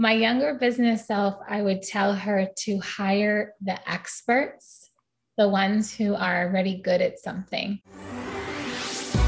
[0.00, 4.88] My younger business self, I would tell her to hire the experts,
[5.36, 7.82] the ones who are already good at something.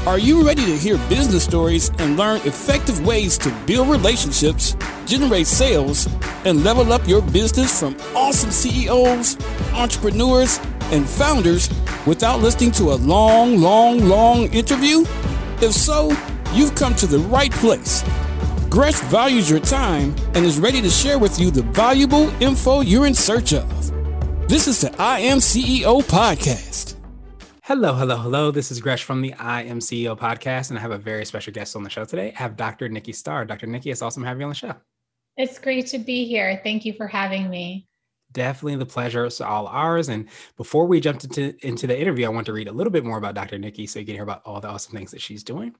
[0.07, 4.75] Are you ready to hear business stories and learn effective ways to build relationships,
[5.05, 6.09] generate sales,
[6.43, 9.37] and level up your business from awesome CEOs,
[9.75, 10.59] entrepreneurs,
[10.91, 11.69] and founders
[12.07, 15.01] without listening to a long, long, long interview?
[15.61, 16.17] If so,
[16.51, 18.03] you've come to the right place.
[18.73, 23.05] Gresh values your time and is ready to share with you the valuable info you're
[23.05, 23.69] in search of.
[24.49, 26.95] This is the I Am CEO podcast.
[27.61, 28.49] Hello, hello, hello.
[28.49, 31.53] This is Gresh from the I Am CEO podcast, and I have a very special
[31.53, 32.33] guest on the show today.
[32.35, 32.89] I have Dr.
[32.89, 33.45] Nikki Starr.
[33.45, 33.67] Dr.
[33.67, 34.73] Nikki, it's awesome having you on the show.
[35.37, 36.59] It's great to be here.
[36.63, 37.87] Thank you for having me.
[38.33, 40.09] Definitely the pleasure is all ours.
[40.09, 43.05] And before we jump into, into the interview, I want to read a little bit
[43.05, 43.59] more about Dr.
[43.59, 45.75] Nikki so you can hear about all the awesome things that she's doing.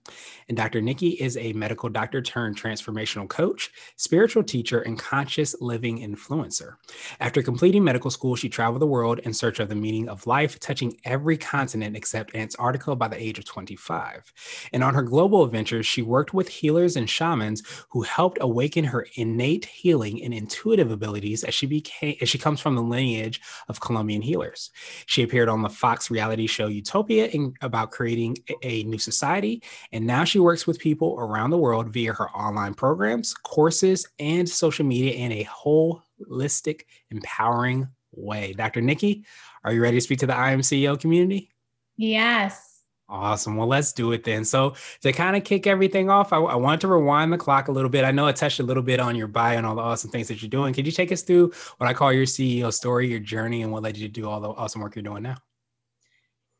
[0.47, 0.79] And Dr.
[0.79, 6.75] Nikki is a medical doctor turned transformational coach, spiritual teacher, and conscious living influencer.
[7.19, 10.59] After completing medical school, she traveled the world in search of the meaning of life,
[10.59, 14.31] touching every continent except Antarctica by the age of 25.
[14.71, 19.07] And on her global adventures, she worked with healers and shamans who helped awaken her
[19.15, 23.79] innate healing and intuitive abilities as she became as she comes from the lineage of
[23.79, 24.69] Colombian healers.
[25.05, 29.63] She appeared on the Fox reality show Utopia in, about creating a, new society,
[29.93, 34.47] and now she works with people around the world via her online programs, courses, and
[34.47, 38.53] social media in a holistic, empowering way.
[38.53, 38.81] Dr.
[38.81, 39.25] Nikki,
[39.63, 41.49] are you ready to speak to the I Am CEO community?
[41.95, 42.72] Yes.
[43.09, 43.57] Awesome.
[43.57, 44.45] Well, let's do it then.
[44.45, 47.71] So, to kind of kick everything off, I, I, want to rewind the clock a
[47.71, 48.05] little bit.
[48.05, 50.29] I know I touched a little bit on your bio and all the awesome things
[50.29, 50.73] that you're doing.
[50.73, 53.83] Could you take us through what I call your CEO story, your journey, and what
[53.83, 55.35] led you to do all the awesome work you're doing now?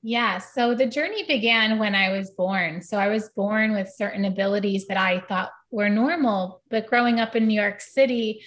[0.02, 0.38] Yeah.
[0.38, 2.82] So, the journey began when I was born.
[2.82, 6.62] So, I was born with certain abilities that I thought were normal.
[6.70, 8.44] But growing up in New York City,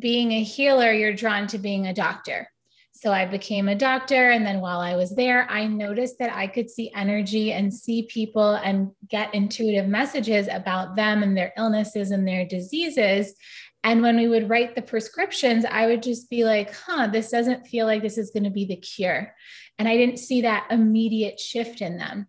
[0.00, 2.51] being a healer, you're drawn to being a doctor.
[2.92, 4.30] So I became a doctor.
[4.30, 8.02] And then while I was there, I noticed that I could see energy and see
[8.04, 13.34] people and get intuitive messages about them and their illnesses and their diseases.
[13.82, 17.66] And when we would write the prescriptions, I would just be like, huh, this doesn't
[17.66, 19.34] feel like this is going to be the cure.
[19.78, 22.28] And I didn't see that immediate shift in them.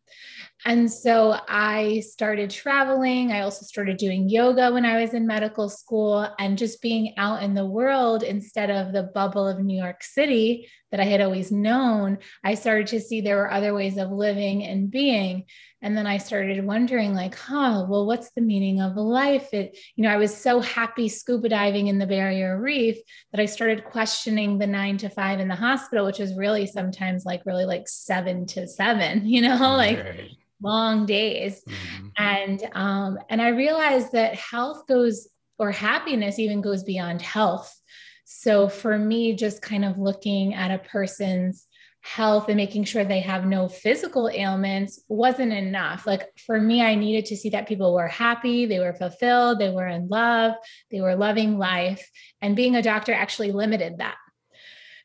[0.65, 3.31] And so I started traveling.
[3.31, 7.43] I also started doing yoga when I was in medical school and just being out
[7.43, 11.51] in the world instead of the bubble of New York City that I had always
[11.51, 12.19] known.
[12.43, 15.45] I started to see there were other ways of living and being.
[15.81, 19.51] And then I started wondering, like, huh, well, what's the meaning of life?
[19.55, 22.99] It, you know, I was so happy scuba diving in the barrier reef
[23.31, 27.25] that I started questioning the nine to five in the hospital, which is really sometimes
[27.25, 30.29] like really like seven to seven, you know, like right
[30.61, 32.07] long days mm-hmm.
[32.17, 35.27] and um and i realized that health goes
[35.59, 37.81] or happiness even goes beyond health
[38.23, 41.67] so for me just kind of looking at a person's
[42.01, 46.95] health and making sure they have no physical ailments wasn't enough like for me i
[46.95, 50.53] needed to see that people were happy they were fulfilled they were in love
[50.91, 52.05] they were loving life
[52.41, 54.15] and being a doctor actually limited that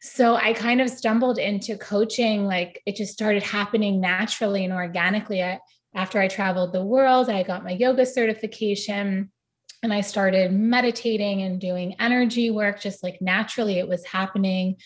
[0.01, 5.43] so I kind of stumbled into coaching, like it just started happening naturally and organically.
[5.43, 5.59] I,
[5.95, 9.33] after I traveled the world, I got my yoga certification
[9.83, 14.77] and I started meditating and doing energy work, just like naturally it was happening.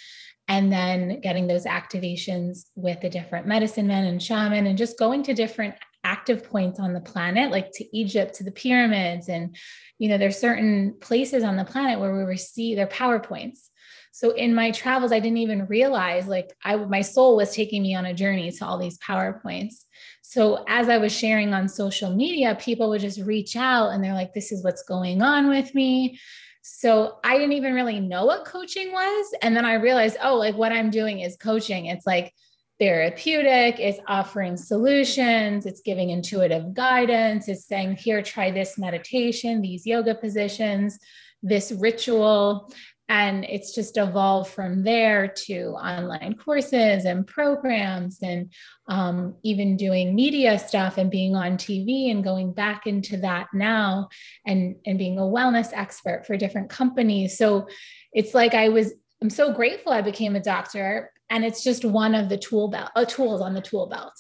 [0.48, 5.22] And then getting those activations with the different medicine men and shaman and just going
[5.25, 9.28] to different active points on the planet, like to Egypt, to the pyramids.
[9.28, 9.56] And,
[9.98, 13.70] you know, there's certain places on the planet where we receive their power points.
[14.12, 17.95] So in my travels, I didn't even realize like I my soul was taking me
[17.95, 19.87] on a journey to all these power points.
[20.21, 24.15] So as I was sharing on social media, people would just reach out and they're
[24.15, 26.21] like, this is what's going on with me.
[26.62, 29.34] So I didn't even really know what coaching was.
[29.43, 31.87] And then I realized, oh, like what I'm doing is coaching.
[31.87, 32.33] It's like
[32.79, 39.87] therapeutic, it's offering solutions, it's giving intuitive guidance, it's saying, here, try this meditation, these
[39.87, 40.99] yoga positions,
[41.43, 42.73] this ritual.
[43.12, 48.50] And it's just evolved from there to online courses and programs and
[48.88, 54.09] um, even doing media stuff and being on TV and going back into that now
[54.47, 57.37] and, and being a wellness expert for different companies.
[57.37, 57.69] So
[58.14, 61.12] it's like I was, I'm so grateful I became a doctor.
[61.29, 64.15] And it's just one of the tool belt, uh, tools on the tool belt.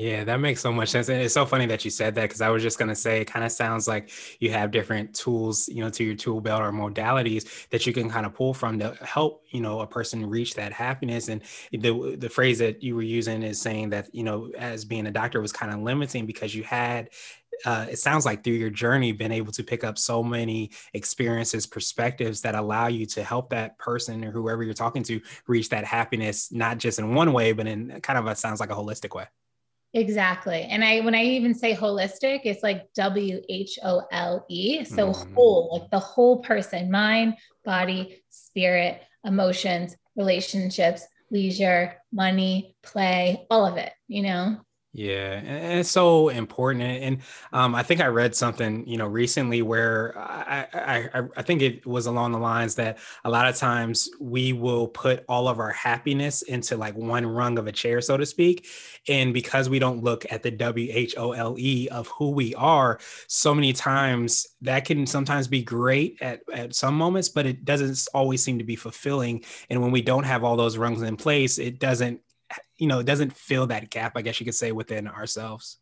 [0.00, 1.10] Yeah, that makes so much sense.
[1.10, 3.20] And it's so funny that you said that because I was just going to say
[3.20, 4.10] it kind of sounds like
[4.40, 8.08] you have different tools, you know, to your tool belt or modalities that you can
[8.08, 11.28] kind of pull from to help, you know, a person reach that happiness.
[11.28, 15.06] And the the phrase that you were using is saying that, you know, as being
[15.06, 17.10] a doctor was kind of limiting because you had
[17.66, 21.66] uh, it sounds like through your journey, been able to pick up so many experiences,
[21.66, 25.84] perspectives that allow you to help that person or whoever you're talking to reach that
[25.84, 29.14] happiness, not just in one way, but in kind of a sounds like a holistic
[29.14, 29.26] way.
[29.92, 30.62] Exactly.
[30.62, 34.84] And I when I even say holistic, it's like W H O L E.
[34.84, 35.34] So mm.
[35.34, 37.34] whole, like the whole person, mind,
[37.64, 44.60] body, spirit, emotions, relationships, leisure, money, play, all of it, you know?
[44.92, 46.82] Yeah, and it's so important.
[46.82, 47.18] And
[47.52, 51.86] um, I think I read something, you know, recently where I, I I think it
[51.86, 55.70] was along the lines that a lot of times we will put all of our
[55.70, 58.66] happiness into like one rung of a chair, so to speak.
[59.06, 62.52] And because we don't look at the W H O L E of who we
[62.56, 62.98] are,
[63.28, 68.08] so many times that can sometimes be great at, at some moments, but it doesn't
[68.12, 69.44] always seem to be fulfilling.
[69.70, 72.20] And when we don't have all those rungs in place, it doesn't
[72.80, 75.78] you know, it doesn't fill that gap, I guess you could say, within ourselves.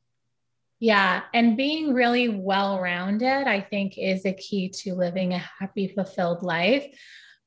[0.80, 1.22] Yeah.
[1.32, 6.42] And being really well rounded, I think, is a key to living a happy, fulfilled
[6.42, 6.86] life.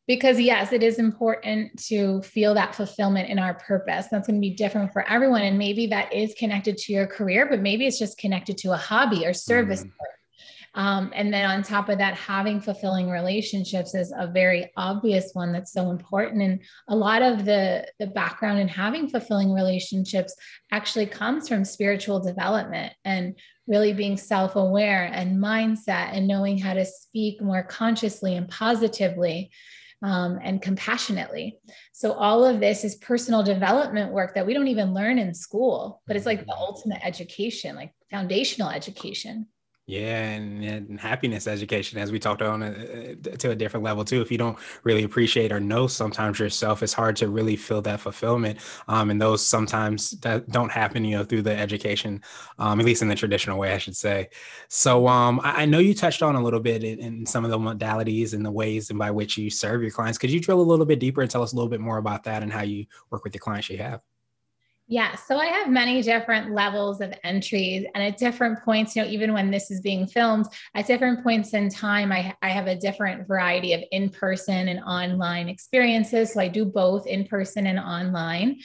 [0.07, 4.07] Because, yes, it is important to feel that fulfillment in our purpose.
[4.09, 5.41] That's going to be different for everyone.
[5.43, 8.77] And maybe that is connected to your career, but maybe it's just connected to a
[8.77, 9.91] hobby or service mm.
[10.73, 15.51] Um, and then on top of that, having fulfilling relationships is a very obvious one
[15.51, 16.41] that's so important.
[16.41, 20.33] And a lot of the, the background in having fulfilling relationships
[20.71, 23.37] actually comes from spiritual development and
[23.67, 29.51] really being self aware and mindset and knowing how to speak more consciously and positively.
[30.03, 31.59] Um, and compassionately.
[31.91, 36.01] So, all of this is personal development work that we don't even learn in school,
[36.07, 39.45] but it's like the ultimate education, like foundational education.
[39.87, 44.21] Yeah, and, and, happiness education, as we talked on uh, to a different level too.
[44.21, 47.99] If you don't really appreciate or know sometimes yourself, it's hard to really feel that
[47.99, 48.59] fulfillment.
[48.87, 52.21] Um, and those sometimes that don't happen, you know, through the education,
[52.59, 54.29] um, at least in the traditional way, I should say.
[54.69, 57.51] So um, I, I, know you touched on a little bit in, in, some of
[57.51, 60.17] the modalities and the ways and by which you serve your clients.
[60.19, 62.23] Could you drill a little bit deeper and tell us a little bit more about
[62.25, 64.01] that and how you work with the clients you have?
[64.91, 69.07] Yeah, so I have many different levels of entries, and at different points, you know,
[69.07, 72.75] even when this is being filmed, at different points in time, I, I have a
[72.75, 76.33] different variety of in person and online experiences.
[76.33, 78.59] So I do both in person and online.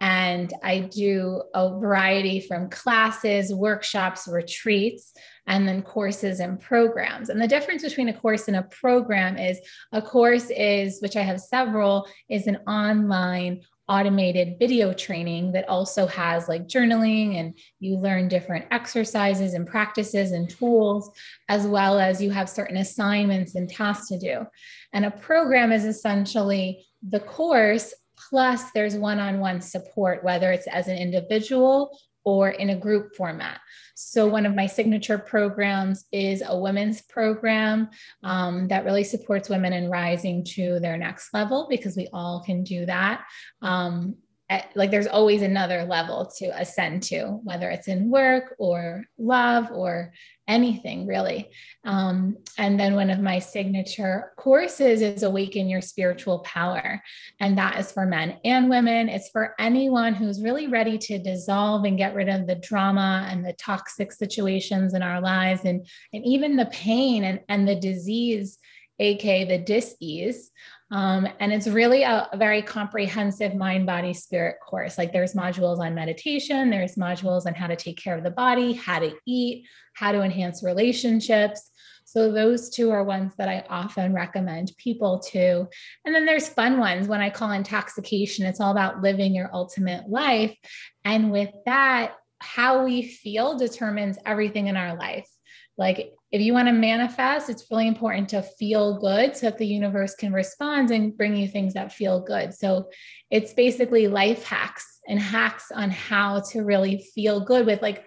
[0.00, 5.12] And I do a variety from classes, workshops, retreats,
[5.46, 7.28] and then courses and programs.
[7.28, 9.60] And the difference between a course and a program is
[9.92, 16.06] a course is, which I have several, is an online automated video training that also
[16.06, 21.10] has like journaling and you learn different exercises and practices and tools,
[21.48, 24.46] as well as you have certain assignments and tasks to do.
[24.92, 27.94] And a program is essentially the course
[28.28, 31.96] plus there's one on one support, whether it's as an individual
[32.28, 33.58] or in a group format.
[33.94, 37.88] So, one of my signature programs is a women's program
[38.22, 42.64] um, that really supports women in rising to their next level because we all can
[42.64, 43.24] do that.
[43.62, 44.16] Um,
[44.50, 49.70] at, like there's always another level to ascend to, whether it's in work or love
[49.72, 50.12] or
[50.46, 51.50] anything really.
[51.84, 57.02] Um, and then one of my signature courses is Awaken Your Spiritual Power.
[57.40, 59.10] And that is for men and women.
[59.10, 63.44] It's for anyone who's really ready to dissolve and get rid of the drama and
[63.44, 68.58] the toxic situations in our lives and, and even the pain and, and the disease,
[68.98, 70.50] aka the dis-ease
[70.90, 74.96] um, and it's really a, a, very comprehensive mind, body, spirit course.
[74.96, 78.72] Like there's modules on meditation, there's modules on how to take care of the body,
[78.72, 81.70] how to eat, how to enhance relationships.
[82.06, 85.68] So those two are ones that I often recommend people to.
[86.06, 88.46] And then there's fun ones when I call intoxication.
[88.46, 90.56] It's all about living your ultimate life.
[91.04, 95.28] And with that, how we feel determines everything in our life.
[95.76, 99.66] Like if you want to manifest, it's really important to feel good so that the
[99.66, 102.52] universe can respond and bring you things that feel good.
[102.52, 102.90] So
[103.30, 108.04] it's basically life hacks and hacks on how to really feel good with like,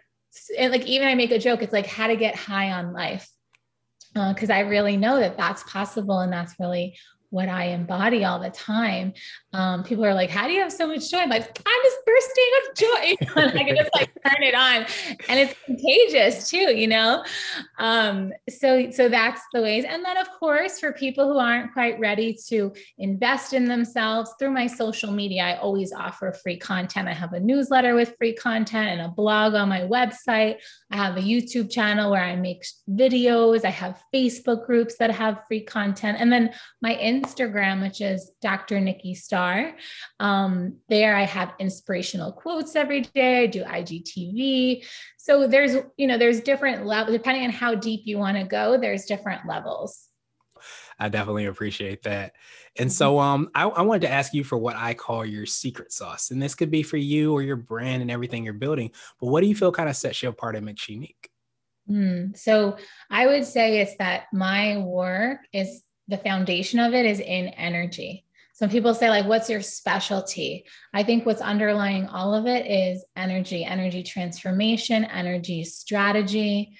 [0.58, 3.28] and like even I make a joke, it's like how to get high on life.
[4.14, 6.98] Because uh, I really know that that's possible and that's really
[7.32, 9.14] what I embody all the time.
[9.54, 11.98] Um, people are like, "How do you have so much joy?" I'm like, "I'm just
[12.06, 14.86] bursting with joy." I can just like turn it on,
[15.28, 17.24] and it's contagious too, you know.
[17.80, 19.86] Um, so, so that's the ways.
[19.88, 24.52] And then, of course, for people who aren't quite ready to invest in themselves through
[24.52, 27.08] my social media, I always offer free content.
[27.08, 30.58] I have a newsletter with free content and a blog on my website.
[30.92, 33.64] I have a YouTube channel where I make videos.
[33.64, 38.80] I have Facebook groups that have free content, and then my Instagram, which is Dr.
[38.80, 39.76] Nikki Star.
[40.20, 43.44] Um, there I have inspirational quotes every day.
[43.44, 44.86] I do IGTV.
[45.18, 48.78] So there's, you know, there's different levels, depending on how deep you want to go,
[48.78, 50.08] there's different levels.
[51.00, 52.34] I definitely appreciate that.
[52.78, 52.94] And mm-hmm.
[52.94, 56.30] so um I, I, wanted to ask you for what I call your secret sauce.
[56.30, 58.92] And this could be for you or your brand and everything you're building.
[59.20, 61.30] But what do you feel kind of sets you apart and makes you unique?
[61.90, 62.78] Mm, so
[63.10, 65.82] I would say it's that my work is
[66.12, 68.26] the foundation of it is in energy.
[68.54, 70.66] Some people say, like, what's your specialty?
[70.94, 76.78] I think what's underlying all of it is energy, energy transformation, energy strategy.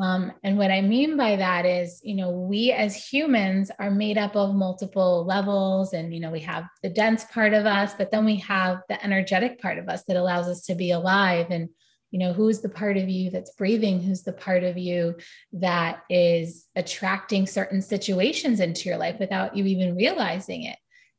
[0.00, 4.18] Um, and what I mean by that is, you know, we as humans are made
[4.18, 5.92] up of multiple levels.
[5.92, 9.02] And, you know, we have the dense part of us, but then we have the
[9.02, 11.46] energetic part of us that allows us to be alive.
[11.50, 11.68] And,
[12.14, 14.00] you know, who's the part of you that's breathing?
[14.00, 15.16] Who's the part of you
[15.54, 20.76] that is attracting certain situations into your life without you even realizing it?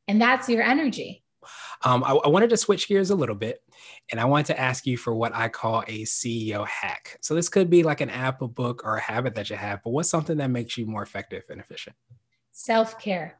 [0.08, 1.22] And that's your energy.
[1.84, 3.60] Um, I, I, wanted to switch gears a little bit
[4.10, 7.18] and I wanted to ask you for what I call a CEO hack.
[7.20, 9.80] So this could be like an app, a book, or a habit that you have,
[9.84, 11.94] but what's something that makes you more effective and efficient?
[12.52, 13.38] Self care.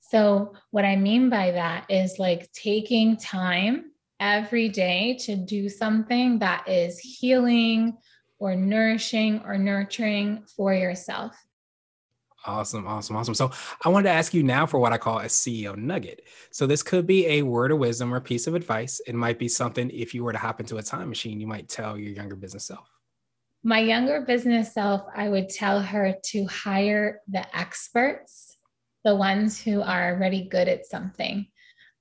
[0.00, 3.86] So, what I mean by that is like taking time
[4.20, 7.96] every day to do something that is healing
[8.38, 11.34] or nourishing or nurturing for yourself.
[12.46, 13.34] Awesome, awesome, awesome.
[13.34, 13.50] So
[13.84, 16.24] I wanted to ask you now for what I call a CEO nugget.
[16.50, 19.00] So this could be a word of wisdom or piece of advice.
[19.06, 21.68] It might be something if you were to hop into a time machine, you might
[21.68, 22.90] tell your younger business self.
[23.62, 28.58] My younger business self, I would tell her to hire the experts,
[29.04, 31.46] the ones who are already good at something.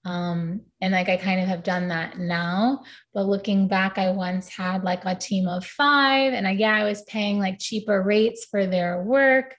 [0.05, 2.83] Um, and like I kind of have done that now.
[3.13, 6.83] But looking back, I once had like a team of five, and I, yeah, I
[6.83, 9.55] was paying like cheaper rates for their work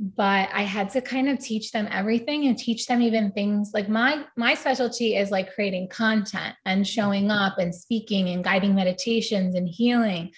[0.00, 3.86] but I had to kind of teach them everything and teach them even things like
[3.86, 9.54] my my specialty is like creating content and showing up and speaking and guiding meditations
[9.54, 10.32] and healing.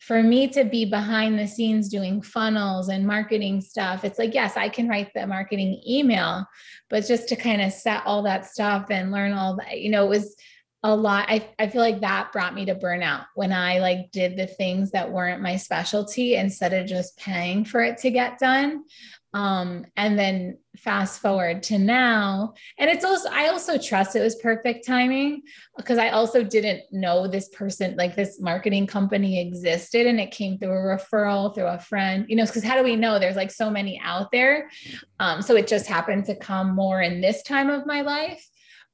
[0.00, 4.56] For me to be behind the scenes doing funnels and marketing stuff, it's like, yes,
[4.56, 6.46] I can write the marketing email,
[6.88, 10.06] but just to kind of set all that stuff and learn all that, you know,
[10.06, 10.34] it was
[10.82, 11.26] a lot.
[11.28, 14.90] I, I feel like that brought me to burnout when i like did the things
[14.92, 18.84] that weren't my specialty instead of just paying for it to get done
[19.32, 24.34] um and then fast forward to now and it's also i also trust it was
[24.36, 25.40] perfect timing
[25.76, 30.58] because i also didn't know this person like this marketing company existed and it came
[30.58, 33.18] through a referral through a friend you know because how do we know?
[33.18, 34.70] There's like so many out there.
[35.18, 38.46] Um so it just happened to come more in this time of my life.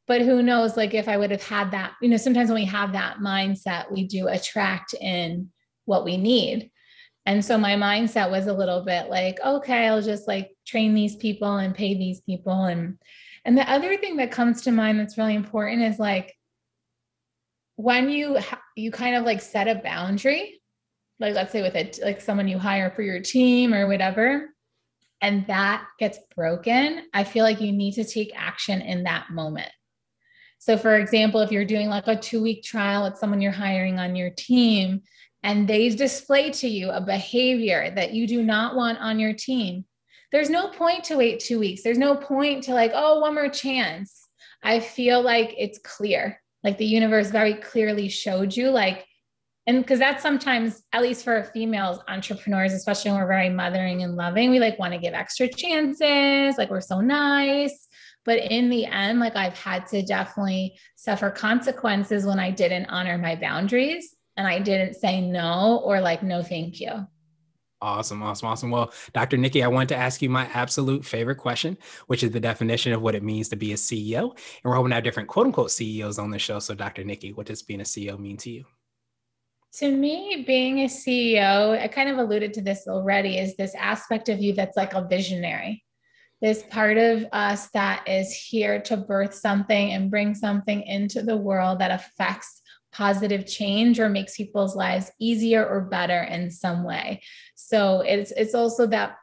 [0.06, 2.66] But who knows like if i would have had that you know sometimes when we
[2.66, 5.50] have that mindset we do attract in
[5.84, 6.70] what we need
[7.26, 11.16] and so my mindset was a little bit like okay i'll just like train these
[11.16, 12.64] people and pay these people.
[12.64, 12.98] And
[13.44, 16.34] and the other thing that comes to mind that's really important is like
[17.76, 18.38] when you
[18.74, 20.60] you kind of like set a boundary
[21.20, 24.48] like let's say with it like someone you hire for your team or whatever
[25.20, 29.70] and that gets broken i feel like you need to take action in that moment.
[30.58, 33.98] So, for example, if you're doing like a two week trial with someone you're hiring
[33.98, 35.02] on your team
[35.42, 39.84] and they display to you a behavior that you do not want on your team,
[40.32, 41.82] there's no point to wait two weeks.
[41.82, 44.28] There's no point to like, oh, one more chance.
[44.62, 49.06] I feel like it's clear, like the universe very clearly showed you, like,
[49.68, 54.14] and because that's sometimes, at least for females entrepreneurs, especially when we're very mothering and
[54.14, 57.86] loving, we like want to give extra chances, like we're so nice
[58.26, 63.16] but in the end, like I've had to definitely suffer consequences when I didn't honor
[63.16, 67.06] my boundaries and I didn't say no or like, no, thank you.
[67.82, 68.70] Awesome, awesome, awesome.
[68.70, 69.36] Well, Dr.
[69.36, 71.76] Nikki, I want to ask you my absolute favorite question,
[72.06, 74.30] which is the definition of what it means to be a CEO.
[74.30, 76.58] And we're hoping to have different quote unquote CEOs on the show.
[76.58, 77.04] So, Dr.
[77.04, 78.64] Nikki, what does being a CEO mean to you?
[79.74, 84.30] To me, being a CEO, I kind of alluded to this already, is this aspect
[84.30, 85.84] of you that's like a visionary
[86.42, 91.36] this part of us that is here to birth something and bring something into the
[91.36, 92.60] world that affects
[92.92, 97.22] positive change or makes people's lives easier or better in some way.
[97.54, 99.16] So it's it's also that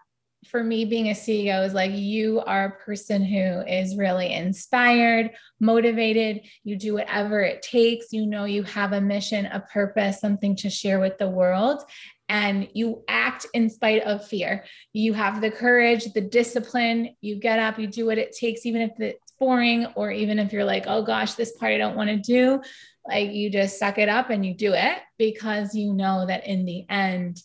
[0.48, 5.32] for me being a CEO is like you are a person who is really inspired,
[5.60, 10.56] motivated, you do whatever it takes, you know you have a mission, a purpose, something
[10.58, 11.84] to share with the world
[12.30, 14.66] and you act in spite of fear.
[14.94, 18.82] You have the courage, the discipline, you get up, you do what it takes, even
[18.82, 22.10] if it's boring, or even if you're like, oh gosh, this part I don't want
[22.10, 22.62] to do.
[23.08, 26.66] Like you just suck it up and you do it because you know that in
[26.66, 27.42] the end,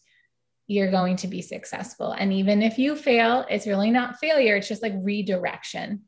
[0.67, 2.13] you're going to be successful.
[2.13, 6.03] And even if you fail, it's really not failure, it's just like redirection.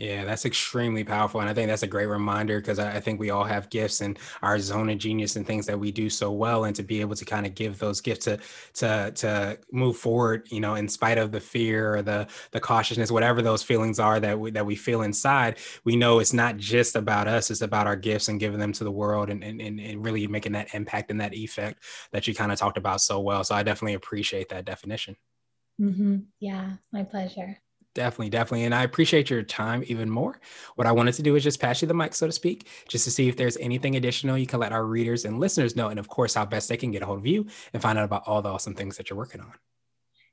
[0.00, 1.42] Yeah, that's extremely powerful.
[1.42, 4.00] And I think that's a great reminder because I, I, think we all have gifts
[4.00, 6.64] and our zone of genius and things that we do so well.
[6.64, 8.38] And to be able to kind of give those gifts to
[8.76, 13.10] to to move forward, you know, in spite of the fear or the the cautiousness,
[13.10, 16.96] whatever those feelings are that we that we feel inside, we know it's not just
[16.96, 20.02] about us, it's about our gifts and giving them to the world and and, and
[20.02, 23.44] really making that impact and that effect that you kind of talked about so well.
[23.44, 25.14] So I definitely appreciate that definition.
[25.78, 26.20] Mm-hmm.
[26.38, 27.58] Yeah, my pleasure.
[27.94, 28.64] Definitely, definitely.
[28.64, 30.40] And I appreciate your time even more.
[30.76, 33.04] What I wanted to do is just pass you the mic, so to speak, just
[33.04, 35.88] to see if there's anything additional you can let our readers and listeners know.
[35.88, 38.04] And of course, how best they can get a hold of you and find out
[38.04, 39.52] about all the awesome things that you're working on.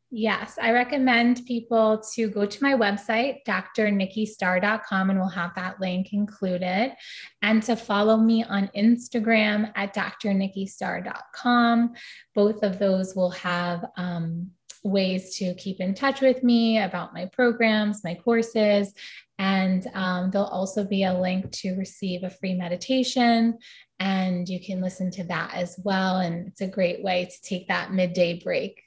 [0.10, 6.14] Yes, I recommend people to go to my website, drnikkistar.com, and we'll have that link
[6.14, 6.94] included,
[7.42, 11.94] and to follow me on Instagram at drnikkistar.com.
[12.34, 14.52] Both of those will have um,
[14.88, 18.94] ways to keep in touch with me about my programs, my courses.
[19.40, 23.58] And um, there'll also be a link to receive a free meditation.
[24.00, 26.18] And you can listen to that as well.
[26.18, 28.82] And it's a great way to take that midday break.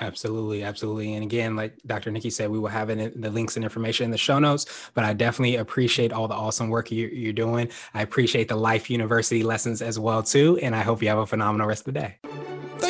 [0.00, 1.14] Absolutely, absolutely.
[1.14, 2.10] And again, like Dr.
[2.10, 4.90] Nikki said, we will have it in the links and information in the show notes.
[4.94, 7.68] But I definitely appreciate all the awesome work you're doing.
[7.92, 10.58] I appreciate the Life University lessons as well too.
[10.62, 12.31] And I hope you have a phenomenal rest of the day.